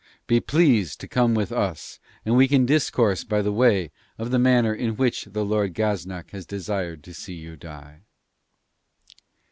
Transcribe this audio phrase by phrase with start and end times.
[0.25, 4.39] Be pleased to come with us, and we can discourse by the way of the
[4.39, 8.01] manner in which the Lord Gaznak has desired to see you die.'